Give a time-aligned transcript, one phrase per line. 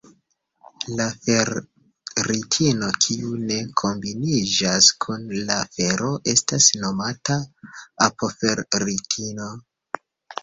[0.99, 7.37] La ferritino kiu ne kombiniĝas kun la fero estas nomata
[8.07, 9.51] apoferritino.